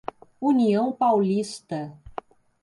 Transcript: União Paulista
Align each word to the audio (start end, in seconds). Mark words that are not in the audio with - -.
União 0.41 0.91
Paulista 0.91 1.95